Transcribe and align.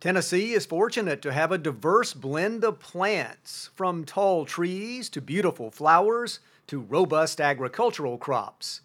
Tennessee 0.00 0.52
is 0.52 0.64
fortunate 0.64 1.20
to 1.22 1.32
have 1.32 1.50
a 1.50 1.58
diverse 1.58 2.14
blend 2.14 2.62
of 2.62 2.78
plants, 2.78 3.70
from 3.74 4.04
tall 4.04 4.44
trees 4.44 5.08
to 5.08 5.20
beautiful 5.20 5.72
flowers 5.72 6.38
to 6.68 6.78
robust 6.78 7.40
agricultural 7.40 8.16
crops. 8.16 8.80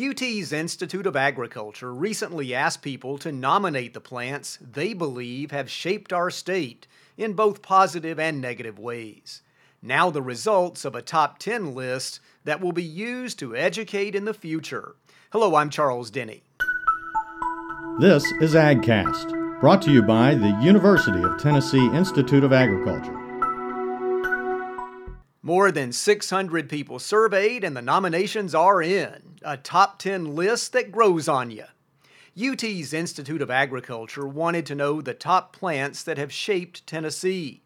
UT's 0.00 0.52
Institute 0.52 1.06
of 1.06 1.16
Agriculture 1.16 1.92
recently 1.92 2.54
asked 2.54 2.82
people 2.82 3.18
to 3.18 3.32
nominate 3.32 3.94
the 3.94 4.00
plants 4.00 4.58
they 4.60 4.92
believe 4.92 5.50
have 5.50 5.68
shaped 5.68 6.12
our 6.12 6.30
state 6.30 6.86
in 7.16 7.32
both 7.32 7.60
positive 7.60 8.20
and 8.20 8.40
negative 8.40 8.78
ways. 8.78 9.42
Now, 9.82 10.08
the 10.08 10.22
results 10.22 10.84
of 10.84 10.94
a 10.94 11.02
top 11.02 11.38
10 11.40 11.74
list 11.74 12.20
that 12.44 12.60
will 12.60 12.72
be 12.72 12.84
used 12.84 13.40
to 13.40 13.56
educate 13.56 14.14
in 14.14 14.24
the 14.24 14.34
future. 14.34 14.94
Hello, 15.32 15.56
I'm 15.56 15.68
Charles 15.68 16.12
Denney. 16.12 16.42
This 17.98 18.24
is 18.40 18.54
AgCast 18.54 19.43
Brought 19.60 19.82
to 19.82 19.92
you 19.92 20.02
by 20.02 20.34
the 20.34 20.58
University 20.60 21.22
of 21.22 21.40
Tennessee 21.40 21.86
Institute 21.94 22.42
of 22.44 22.52
Agriculture. 22.52 23.14
More 25.42 25.70
than 25.70 25.92
600 25.92 26.68
people 26.68 26.98
surveyed, 26.98 27.62
and 27.62 27.76
the 27.76 27.80
nominations 27.80 28.54
are 28.54 28.82
in. 28.82 29.38
A 29.42 29.56
top 29.56 29.98
10 30.00 30.34
list 30.34 30.72
that 30.72 30.90
grows 30.90 31.28
on 31.28 31.50
you. 31.50 31.64
UT's 32.36 32.92
Institute 32.92 33.40
of 33.40 33.50
Agriculture 33.50 34.26
wanted 34.26 34.66
to 34.66 34.74
know 34.74 35.00
the 35.00 35.14
top 35.14 35.54
plants 35.54 36.02
that 36.02 36.18
have 36.18 36.32
shaped 36.32 36.86
Tennessee. 36.86 37.62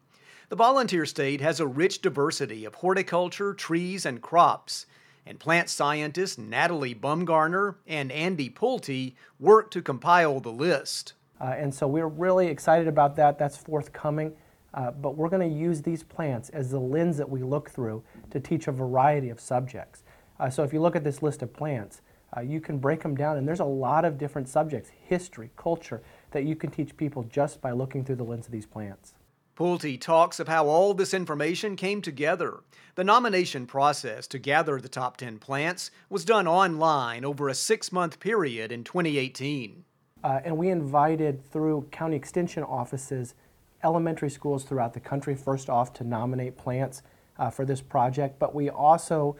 The 0.49 0.55
volunteer 0.55 1.05
state 1.05 1.41
has 1.41 1.59
a 1.59 1.67
rich 1.67 2.01
diversity 2.01 2.65
of 2.65 2.75
horticulture, 2.75 3.53
trees, 3.53 4.05
and 4.05 4.21
crops, 4.21 4.85
and 5.25 5.39
plant 5.39 5.69
scientists 5.69 6.37
Natalie 6.37 6.95
Bumgarner 6.95 7.75
and 7.87 8.11
Andy 8.11 8.49
Pulte 8.49 9.15
worked 9.39 9.73
to 9.73 9.81
compile 9.81 10.39
the 10.39 10.51
list. 10.51 11.13
Uh, 11.39 11.55
and 11.57 11.73
so 11.73 11.87
we're 11.87 12.07
really 12.07 12.47
excited 12.47 12.87
about 12.87 13.15
that. 13.15 13.39
That's 13.39 13.57
forthcoming. 13.57 14.33
Uh, 14.73 14.91
but 14.91 15.15
we're 15.15 15.29
going 15.29 15.49
to 15.49 15.55
use 15.55 15.81
these 15.81 16.03
plants 16.03 16.49
as 16.49 16.69
the 16.69 16.79
lens 16.79 17.17
that 17.17 17.29
we 17.29 17.41
look 17.41 17.69
through 17.69 18.03
to 18.29 18.39
teach 18.39 18.67
a 18.67 18.71
variety 18.71 19.29
of 19.29 19.39
subjects. 19.39 20.03
Uh, 20.39 20.49
so 20.49 20.63
if 20.63 20.71
you 20.71 20.79
look 20.79 20.95
at 20.95 21.03
this 21.03 21.23
list 21.23 21.41
of 21.41 21.51
plants, 21.53 22.01
uh, 22.37 22.41
you 22.41 22.61
can 22.61 22.77
break 22.77 23.01
them 23.01 23.15
down, 23.15 23.37
and 23.37 23.47
there's 23.47 23.59
a 23.59 23.65
lot 23.65 24.05
of 24.05 24.17
different 24.17 24.47
subjects, 24.47 24.91
history, 25.07 25.49
culture, 25.57 26.01
that 26.31 26.43
you 26.43 26.55
can 26.55 26.69
teach 26.69 26.95
people 26.95 27.23
just 27.23 27.59
by 27.61 27.71
looking 27.71 28.05
through 28.05 28.15
the 28.15 28.23
lens 28.23 28.45
of 28.45 28.51
these 28.51 28.67
plants. 28.67 29.15
Pulte 29.57 29.99
talks 29.99 30.39
of 30.39 30.47
how 30.47 30.67
all 30.67 30.93
this 30.93 31.13
information 31.13 31.75
came 31.75 32.01
together. 32.01 32.59
The 32.95 33.03
nomination 33.03 33.65
process 33.65 34.25
to 34.27 34.39
gather 34.39 34.79
the 34.79 34.87
top 34.87 35.17
10 35.17 35.39
plants 35.39 35.91
was 36.09 36.23
done 36.23 36.47
online 36.47 37.25
over 37.25 37.49
a 37.49 37.55
six 37.55 37.91
month 37.91 38.19
period 38.19 38.71
in 38.71 38.85
2018. 38.85 39.83
Uh, 40.23 40.41
and 40.43 40.57
we 40.57 40.69
invited 40.69 41.43
through 41.51 41.87
county 41.91 42.15
extension 42.15 42.63
offices 42.63 43.35
elementary 43.83 44.29
schools 44.29 44.63
throughout 44.63 44.93
the 44.93 44.99
country 44.99 45.35
first 45.35 45.69
off 45.69 45.93
to 45.93 46.03
nominate 46.03 46.57
plants 46.57 47.01
uh, 47.37 47.49
for 47.49 47.65
this 47.65 47.81
project, 47.81 48.37
but 48.37 48.53
we 48.53 48.69
also 48.69 49.35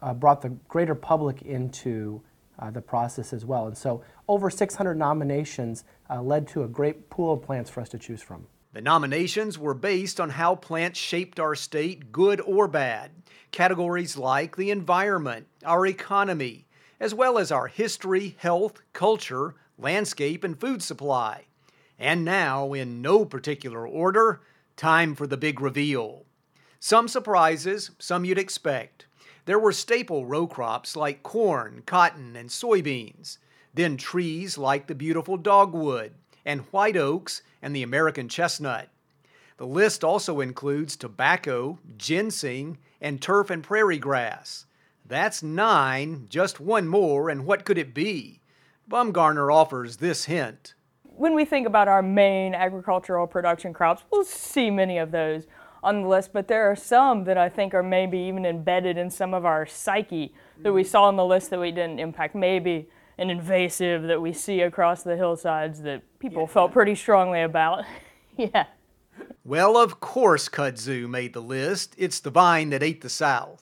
uh, 0.00 0.14
brought 0.14 0.42
the 0.42 0.50
greater 0.68 0.94
public 0.94 1.42
into 1.42 2.20
uh, 2.58 2.70
the 2.70 2.80
process 2.80 3.32
as 3.32 3.44
well. 3.44 3.66
And 3.66 3.76
so 3.76 4.02
over 4.28 4.50
600 4.50 4.94
nominations 4.94 5.84
uh, 6.08 6.22
led 6.22 6.46
to 6.48 6.62
a 6.62 6.68
great 6.68 7.10
pool 7.10 7.32
of 7.32 7.42
plants 7.42 7.70
for 7.70 7.80
us 7.80 7.88
to 7.90 7.98
choose 7.98 8.22
from. 8.22 8.46
The 8.72 8.80
nominations 8.80 9.58
were 9.58 9.74
based 9.74 10.20
on 10.20 10.30
how 10.30 10.54
plants 10.54 10.98
shaped 10.98 11.38
our 11.38 11.54
state, 11.54 12.12
good 12.12 12.40
or 12.40 12.68
bad. 12.68 13.10
Categories 13.50 14.16
like 14.16 14.56
the 14.56 14.70
environment, 14.70 15.46
our 15.64 15.86
economy, 15.86 16.66
as 16.98 17.12
well 17.12 17.36
as 17.36 17.52
our 17.52 17.66
history, 17.66 18.36
health, 18.38 18.80
culture, 18.92 19.56
landscape, 19.82 20.44
and 20.44 20.58
food 20.58 20.82
supply. 20.82 21.44
And 21.98 22.24
now, 22.24 22.72
in 22.72 23.02
no 23.02 23.24
particular 23.24 23.86
order, 23.86 24.40
time 24.76 25.14
for 25.14 25.26
the 25.26 25.36
big 25.36 25.60
reveal. 25.60 26.24
Some 26.80 27.06
surprises, 27.06 27.90
some 27.98 28.24
you'd 28.24 28.38
expect. 28.38 29.06
There 29.44 29.58
were 29.58 29.72
staple 29.72 30.24
row 30.24 30.46
crops 30.46 30.96
like 30.96 31.22
corn, 31.22 31.82
cotton, 31.86 32.36
and 32.36 32.48
soybeans, 32.48 33.38
then 33.74 33.96
trees 33.96 34.58
like 34.58 34.86
the 34.86 34.94
beautiful 34.94 35.36
dogwood, 35.36 36.12
and 36.44 36.62
white 36.72 36.96
oaks 36.96 37.42
and 37.60 37.74
the 37.74 37.82
American 37.82 38.28
chestnut. 38.28 38.88
The 39.56 39.66
list 39.66 40.02
also 40.02 40.40
includes 40.40 40.96
tobacco, 40.96 41.78
ginseng, 41.96 42.78
and 43.00 43.22
turf 43.22 43.50
and 43.50 43.62
prairie 43.62 43.98
grass. 43.98 44.66
That's 45.04 45.42
nine, 45.42 46.26
just 46.28 46.58
one 46.58 46.88
more, 46.88 47.28
and 47.28 47.46
what 47.46 47.64
could 47.64 47.78
it 47.78 47.94
be? 47.94 48.40
Bumgarner 48.90 49.52
offers 49.52 49.96
this 49.98 50.24
hint. 50.24 50.74
When 51.04 51.34
we 51.34 51.44
think 51.44 51.66
about 51.66 51.88
our 51.88 52.02
main 52.02 52.54
agricultural 52.54 53.26
production 53.26 53.72
crops, 53.72 54.02
we'll 54.10 54.24
see 54.24 54.70
many 54.70 54.98
of 54.98 55.10
those 55.10 55.46
on 55.82 56.02
the 56.02 56.08
list, 56.08 56.32
but 56.32 56.48
there 56.48 56.70
are 56.70 56.76
some 56.76 57.24
that 57.24 57.36
I 57.36 57.48
think 57.48 57.74
are 57.74 57.82
maybe 57.82 58.18
even 58.18 58.46
embedded 58.46 58.96
in 58.96 59.10
some 59.10 59.34
of 59.34 59.44
our 59.44 59.66
psyche 59.66 60.32
that 60.62 60.72
we 60.72 60.84
saw 60.84 61.04
on 61.04 61.16
the 61.16 61.24
list 61.24 61.50
that 61.50 61.58
we 61.58 61.72
didn't 61.72 61.98
impact. 61.98 62.34
Maybe 62.34 62.88
an 63.18 63.30
invasive 63.30 64.04
that 64.04 64.20
we 64.20 64.32
see 64.32 64.60
across 64.60 65.02
the 65.02 65.16
hillsides 65.16 65.82
that 65.82 66.02
people 66.18 66.42
yeah. 66.42 66.48
felt 66.48 66.72
pretty 66.72 66.94
strongly 66.94 67.42
about. 67.42 67.84
yeah. 68.36 68.66
Well, 69.44 69.76
of 69.76 70.00
course, 70.00 70.48
kudzu 70.48 71.08
made 71.08 71.32
the 71.32 71.42
list. 71.42 71.94
It's 71.98 72.20
the 72.20 72.30
vine 72.30 72.70
that 72.70 72.82
ate 72.82 73.00
the 73.00 73.08
South. 73.08 73.61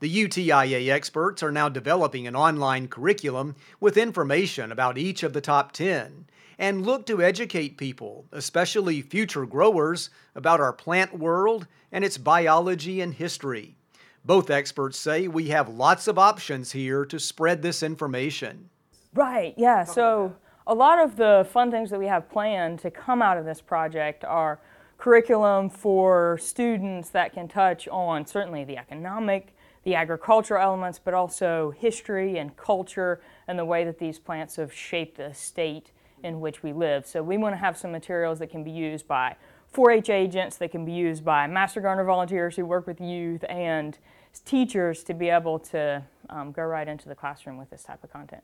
The 0.00 0.08
UTIA 0.08 0.88
experts 0.88 1.42
are 1.42 1.52
now 1.52 1.68
developing 1.68 2.26
an 2.26 2.34
online 2.34 2.88
curriculum 2.88 3.54
with 3.80 3.98
information 3.98 4.72
about 4.72 4.96
each 4.96 5.22
of 5.22 5.34
the 5.34 5.42
top 5.42 5.72
10 5.72 6.24
and 6.58 6.86
look 6.86 7.04
to 7.06 7.22
educate 7.22 7.76
people, 7.76 8.24
especially 8.32 9.02
future 9.02 9.44
growers, 9.44 10.08
about 10.34 10.58
our 10.58 10.72
plant 10.72 11.18
world 11.18 11.66
and 11.92 12.02
its 12.02 12.16
biology 12.16 13.02
and 13.02 13.12
history. 13.12 13.76
Both 14.24 14.48
experts 14.48 14.98
say 14.98 15.28
we 15.28 15.48
have 15.48 15.68
lots 15.68 16.08
of 16.08 16.18
options 16.18 16.72
here 16.72 17.04
to 17.04 17.20
spread 17.20 17.60
this 17.60 17.82
information. 17.82 18.70
Right, 19.12 19.52
yeah. 19.58 19.84
So, 19.84 20.34
a 20.66 20.74
lot 20.74 20.98
of 20.98 21.16
the 21.16 21.46
fun 21.52 21.70
things 21.70 21.90
that 21.90 21.98
we 21.98 22.06
have 22.06 22.30
planned 22.30 22.78
to 22.80 22.90
come 22.90 23.20
out 23.20 23.36
of 23.36 23.44
this 23.44 23.60
project 23.60 24.24
are 24.24 24.60
curriculum 24.96 25.68
for 25.68 26.38
students 26.38 27.10
that 27.10 27.34
can 27.34 27.48
touch 27.48 27.86
on 27.88 28.24
certainly 28.24 28.64
the 28.64 28.78
economic 28.78 29.54
the 29.84 29.94
agricultural 29.94 30.62
elements, 30.62 31.00
but 31.02 31.14
also 31.14 31.72
history 31.78 32.38
and 32.38 32.56
culture 32.56 33.20
and 33.48 33.58
the 33.58 33.64
way 33.64 33.84
that 33.84 33.98
these 33.98 34.18
plants 34.18 34.56
have 34.56 34.72
shaped 34.72 35.16
the 35.16 35.32
state 35.32 35.90
in 36.22 36.40
which 36.40 36.62
we 36.62 36.72
live. 36.72 37.06
So 37.06 37.22
we 37.22 37.38
want 37.38 37.54
to 37.54 37.58
have 37.58 37.76
some 37.76 37.92
materials 37.92 38.38
that 38.40 38.50
can 38.50 38.62
be 38.62 38.70
used 38.70 39.08
by 39.08 39.36
4-H 39.74 40.10
agents, 40.10 40.56
that 40.56 40.70
can 40.70 40.84
be 40.84 40.92
used 40.92 41.24
by 41.24 41.46
Master 41.46 41.80
Gardener 41.80 42.04
volunteers 42.04 42.56
who 42.56 42.66
work 42.66 42.86
with 42.86 43.00
youth 43.00 43.44
and 43.48 43.96
teachers 44.44 45.02
to 45.04 45.14
be 45.14 45.28
able 45.28 45.58
to 45.58 46.02
um, 46.28 46.52
go 46.52 46.62
right 46.62 46.86
into 46.86 47.08
the 47.08 47.14
classroom 47.14 47.56
with 47.56 47.70
this 47.70 47.82
type 47.82 48.02
of 48.04 48.12
content. 48.12 48.42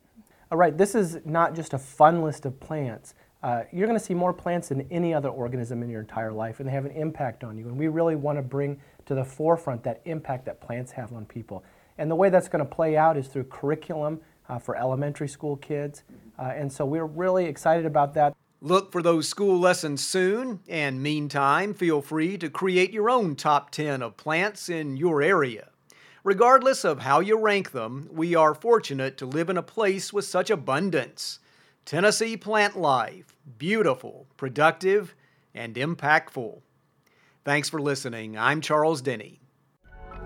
All 0.50 0.58
right, 0.58 0.76
this 0.76 0.94
is 0.94 1.18
not 1.24 1.54
just 1.54 1.74
a 1.74 1.78
fun 1.78 2.22
list 2.22 2.46
of 2.46 2.58
plants. 2.60 3.14
Uh, 3.46 3.62
you're 3.70 3.86
going 3.86 3.96
to 3.96 4.04
see 4.04 4.12
more 4.12 4.32
plants 4.32 4.70
than 4.70 4.84
any 4.90 5.14
other 5.14 5.28
organism 5.28 5.80
in 5.80 5.88
your 5.88 6.00
entire 6.00 6.32
life, 6.32 6.58
and 6.58 6.68
they 6.68 6.72
have 6.72 6.84
an 6.84 6.90
impact 6.90 7.44
on 7.44 7.56
you. 7.56 7.68
And 7.68 7.78
we 7.78 7.86
really 7.86 8.16
want 8.16 8.38
to 8.38 8.42
bring 8.42 8.80
to 9.04 9.14
the 9.14 9.24
forefront 9.24 9.84
that 9.84 10.00
impact 10.04 10.46
that 10.46 10.60
plants 10.60 10.90
have 10.90 11.12
on 11.12 11.24
people. 11.26 11.62
And 11.96 12.10
the 12.10 12.16
way 12.16 12.28
that's 12.28 12.48
going 12.48 12.66
to 12.66 12.68
play 12.68 12.96
out 12.96 13.16
is 13.16 13.28
through 13.28 13.44
curriculum 13.44 14.20
uh, 14.48 14.58
for 14.58 14.74
elementary 14.74 15.28
school 15.28 15.54
kids. 15.58 16.02
Uh, 16.36 16.54
and 16.56 16.72
so 16.72 16.84
we're 16.84 17.06
really 17.06 17.44
excited 17.44 17.86
about 17.86 18.14
that. 18.14 18.34
Look 18.60 18.90
for 18.90 19.00
those 19.00 19.28
school 19.28 19.60
lessons 19.60 20.04
soon, 20.04 20.58
and 20.68 21.00
meantime, 21.00 21.72
feel 21.72 22.02
free 22.02 22.36
to 22.38 22.50
create 22.50 22.92
your 22.92 23.08
own 23.08 23.36
top 23.36 23.70
10 23.70 24.02
of 24.02 24.16
plants 24.16 24.68
in 24.68 24.96
your 24.96 25.22
area. 25.22 25.68
Regardless 26.24 26.84
of 26.84 27.02
how 27.02 27.20
you 27.20 27.38
rank 27.38 27.70
them, 27.70 28.08
we 28.10 28.34
are 28.34 28.56
fortunate 28.56 29.16
to 29.18 29.24
live 29.24 29.48
in 29.48 29.56
a 29.56 29.62
place 29.62 30.12
with 30.12 30.24
such 30.24 30.50
abundance. 30.50 31.38
Tennessee 31.86 32.36
plant 32.36 32.76
life, 32.76 33.36
beautiful, 33.58 34.26
productive, 34.36 35.14
and 35.54 35.76
impactful. 35.76 36.60
Thanks 37.44 37.68
for 37.68 37.80
listening. 37.80 38.36
I'm 38.36 38.60
Charles 38.60 39.00
Denney. 39.00 39.38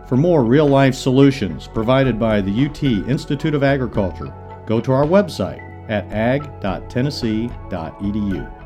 For 0.08 0.16
more 0.16 0.42
real 0.42 0.66
life 0.66 0.94
solutions 0.94 1.68
provided 1.68 2.18
by 2.18 2.40
the 2.40 2.66
UT 2.66 2.82
Institute 2.82 3.54
of 3.54 3.62
Agriculture, 3.62 4.34
go 4.66 4.80
to 4.80 4.90
our 4.90 5.04
website 5.04 5.60
at 5.90 6.10
ag.tennessee.edu. 6.10 8.59